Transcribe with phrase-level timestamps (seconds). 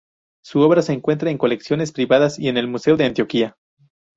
[0.43, 3.55] Su obra se encuentra en colecciones privadas y en el Museo de Antioquia.